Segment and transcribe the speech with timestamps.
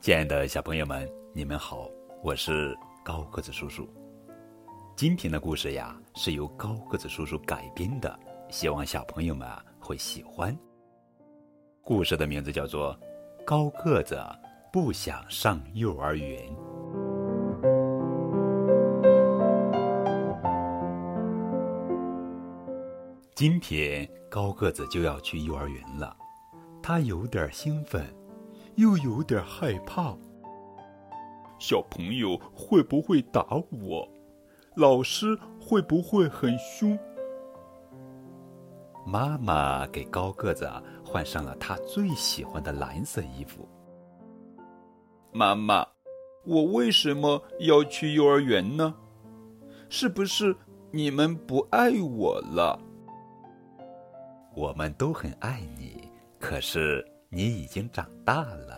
[0.00, 1.86] 亲爱的小朋友们，你们好，
[2.22, 2.74] 我是
[3.04, 3.86] 高个子叔叔。
[4.96, 8.18] 今天的故事呀，是由高个子叔叔改编的，
[8.48, 9.46] 希望小朋友们
[9.78, 10.56] 会喜欢。
[11.82, 12.98] 故事的名字叫做
[13.44, 14.18] 《高个子
[14.72, 16.42] 不想上幼儿园》。
[23.34, 26.16] 今天高个子就要去幼儿园了，
[26.82, 28.02] 他有点兴奋。
[28.76, 30.16] 又有点害怕。
[31.58, 34.08] 小朋友会不会打我？
[34.76, 36.98] 老师会不会很凶？
[39.04, 40.70] 妈妈给高个子
[41.04, 43.68] 换上了他最喜欢的蓝色衣服。
[45.32, 45.86] 妈妈，
[46.44, 48.94] 我为什么要去幼儿园呢？
[49.88, 50.56] 是不是
[50.92, 52.78] 你们不爱我了？
[54.54, 56.08] 我们都很爱你，
[56.38, 57.04] 可是。
[57.32, 58.76] 你已经长大了，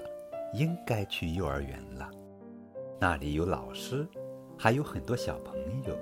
[0.52, 2.10] 应该去幼儿园了。
[3.00, 4.06] 那里有老师，
[4.58, 5.96] 还有很多小朋友，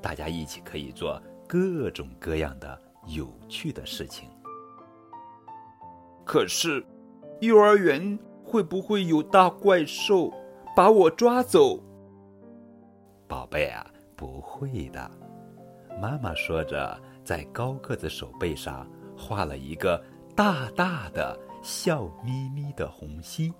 [0.00, 4.28] 大家一起可以做各种各样的有趣的事情。
[6.24, 6.86] 可是，
[7.40, 10.32] 幼儿园会不会有大怪兽
[10.76, 11.82] 把我抓走？
[13.26, 15.10] 宝贝啊，不会的。
[16.00, 18.88] 妈妈说着，在高个子手背上
[19.18, 20.00] 画了一个
[20.36, 21.36] 大大的。
[21.62, 23.54] 笑眯眯的红心，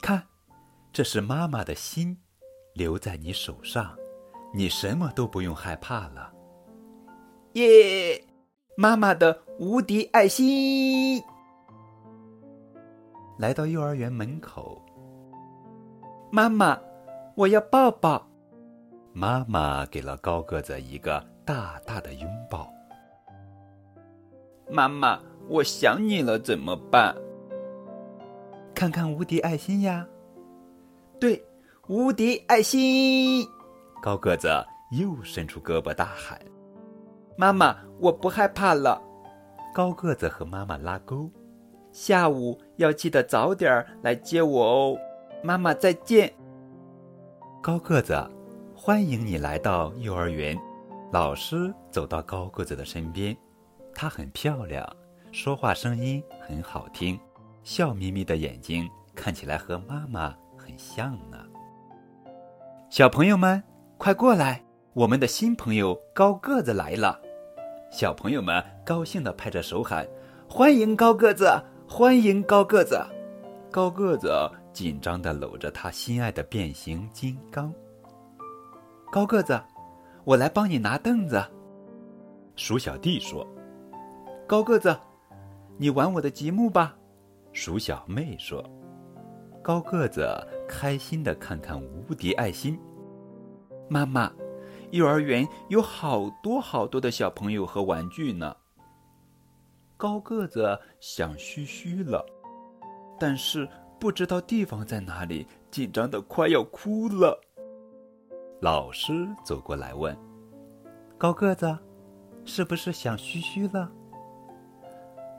[0.00, 0.26] 看，
[0.92, 2.16] 这是妈妈的心，
[2.74, 3.94] 留在你手上，
[4.54, 6.32] 你什么都不用害怕了。
[7.52, 8.24] 耶，
[8.76, 11.22] 妈妈的无敌爱心！
[13.38, 14.82] 来到幼儿园门口，
[16.32, 16.80] 妈妈，
[17.36, 18.26] 我要抱抱。
[19.12, 22.72] 妈妈给了高个子一个大大的拥抱。
[24.70, 25.20] 妈妈。
[25.48, 27.16] 我想你了，怎么办？
[28.74, 30.06] 看看无敌爱心呀！
[31.18, 31.42] 对，
[31.88, 33.46] 无敌爱心！
[34.02, 34.48] 高个子
[34.92, 36.38] 又伸出胳膊大喊
[37.36, 39.02] ：“妈妈，我不害怕了。”
[39.74, 41.30] 高个子和妈妈拉钩。
[41.90, 44.98] 下午要记得早点来接我哦，
[45.42, 46.32] 妈妈再见。
[47.62, 48.14] 高个子，
[48.76, 50.56] 欢迎你来到幼儿园。
[51.10, 53.36] 老师走到高个子的身边，
[53.94, 54.86] 她很漂亮。
[55.30, 57.18] 说话声音很好听，
[57.62, 61.38] 笑眯眯的眼睛看起来和妈妈很像呢。
[62.88, 63.62] 小朋友们，
[63.98, 67.20] 快过来，我们的新朋友高个子来了！
[67.90, 70.08] 小朋友们高兴的拍着手喊
[70.48, 72.98] ：“欢迎高个子，欢迎高个子！”
[73.70, 74.30] 高个子
[74.72, 77.72] 紧张的搂着他心爱的变形金刚。
[79.12, 79.60] 高个子，
[80.24, 81.44] 我来帮你拿凳子。
[82.56, 83.46] 鼠小弟说
[84.48, 84.98] ：“高个子。”
[85.80, 86.96] 你玩我的积木吧，
[87.52, 88.62] 鼠小妹说。
[89.62, 90.26] 高个子
[90.68, 92.76] 开心的看看无敌爱心。
[93.88, 94.32] 妈妈，
[94.90, 98.56] 幼儿园有好多好多的小朋友和玩具呢。
[99.96, 102.26] 高个子想嘘嘘了，
[103.18, 103.68] 但是
[104.00, 107.40] 不知道地方在哪里，紧张的快要哭了。
[108.60, 110.16] 老师走过来问
[111.16, 111.78] ：“高个子，
[112.44, 113.92] 是不是想嘘嘘了？”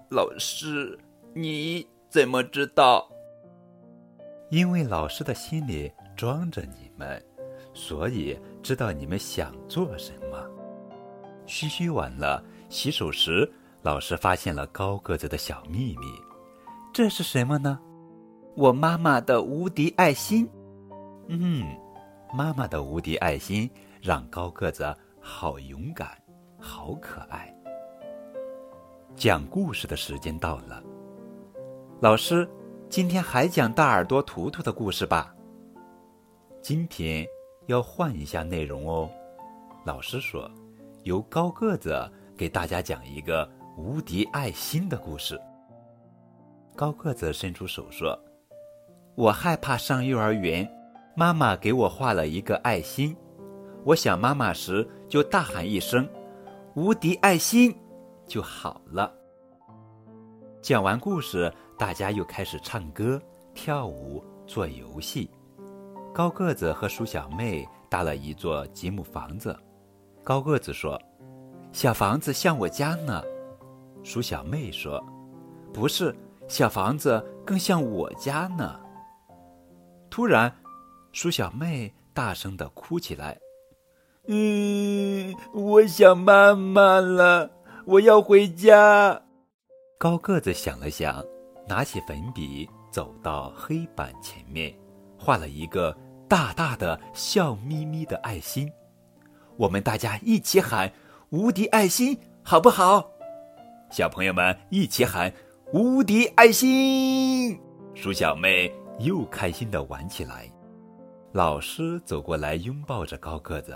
[0.09, 0.97] 老师，
[1.35, 3.07] 你怎么知道？
[4.49, 7.23] 因为老师的心里装着你们，
[7.75, 10.49] 所以知道你们想做什么。
[11.45, 13.47] 嘘嘘完了，洗手时，
[13.83, 16.07] 老师发现了高个子的小秘密。
[16.91, 17.79] 这是什么呢？
[18.55, 20.49] 我妈妈的无敌爱心。
[21.27, 21.63] 嗯，
[22.33, 23.69] 妈妈的无敌爱心
[24.01, 24.91] 让高个子
[25.21, 26.17] 好勇敢，
[26.57, 27.55] 好可爱。
[29.15, 30.81] 讲故事的时间到了，
[31.99, 32.49] 老师，
[32.89, 35.35] 今天还讲大耳朵图图的故事吧？
[36.61, 37.25] 今天
[37.67, 39.09] 要换一下内容哦。
[39.85, 40.49] 老师说，
[41.03, 45.39] 由高个子给大家讲一个无敌爱心的故事。
[46.75, 48.17] 高个子伸出手说
[49.15, 50.69] ：“我害怕上幼儿园，
[51.13, 53.13] 妈妈给我画了一个爱心，
[53.83, 56.07] 我想妈妈时就大喊一声
[56.75, 57.75] ‘无敌爱心’。”
[58.29, 59.11] 就好了。
[60.61, 63.19] 讲完故事，大家又开始唱歌、
[63.55, 65.29] 跳舞、做游戏。
[66.13, 69.57] 高个子和鼠小妹搭了一座积木房子。
[70.23, 71.01] 高个子说
[71.73, 73.23] ：“小房子像我家呢。”
[74.03, 75.03] 鼠小妹说
[75.73, 76.15] ：“不是，
[76.47, 78.79] 小房子更像我家呢。”
[80.11, 80.53] 突然，
[81.11, 83.39] 鼠小妹大声的哭起来
[84.27, 87.49] ：“嗯，我想妈妈了。”
[87.89, 89.19] 我要回家。
[89.97, 91.25] 高个子想了想，
[91.67, 94.71] 拿起粉笔走到黑板前面，
[95.17, 95.97] 画了一个
[96.27, 98.71] 大大的笑眯眯的爱心。
[99.57, 100.93] 我们大家一起喊
[101.31, 102.15] “无敌爱心”，
[102.45, 103.09] 好不好？
[103.89, 105.33] 小朋友们一起喊
[105.73, 107.59] “无敌爱心”，
[107.95, 110.47] 鼠小妹又开心的玩起来。
[111.31, 113.75] 老师走过来，拥抱着高个子。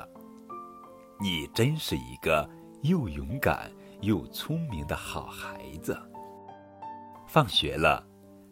[1.19, 2.48] 你真是一个
[2.83, 3.71] 又勇敢
[4.03, 5.97] 又聪明的好孩子。
[7.27, 8.05] 放学了，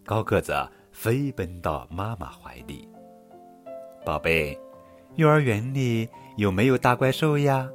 [0.05, 0.53] 高个子
[0.91, 2.87] 飞奔到妈妈怀里。
[4.05, 4.59] 宝贝，
[5.15, 7.69] 幼儿园里有没有大怪兽呀？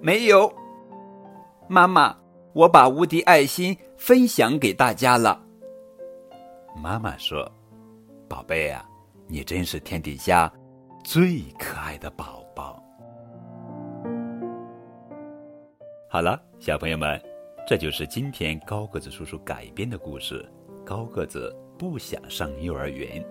[0.00, 0.52] 没有。
[1.68, 2.16] 妈妈，
[2.52, 5.40] 我把无敌爱心分享给大家了。
[6.82, 7.50] 妈妈说
[8.28, 8.84] ：“宝贝啊。”
[9.32, 10.52] 你真是天底下
[11.04, 12.82] 最可爱的宝宝。
[16.12, 17.22] 好了，小朋友们，
[17.64, 20.44] 这就是今天高个子叔叔改编的故事。
[20.84, 23.24] 高个子不想上幼儿园。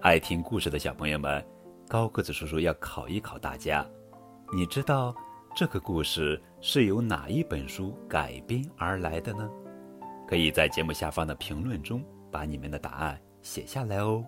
[0.00, 1.46] 爱听故事的小朋友们，
[1.86, 3.88] 高个子叔叔要考一考大家：
[4.52, 5.14] 你知道
[5.54, 9.48] 这个故事是由哪一本书改编而来的呢？
[10.26, 14.24] 可以在节目下方的评论中把你们的答案写下来哦。